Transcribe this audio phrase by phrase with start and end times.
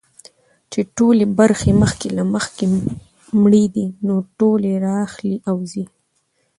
[0.71, 2.65] چي ټولي برخي مخکي له مخکي
[3.41, 5.85] مړې دي نو ټولي را اخلي او ځي.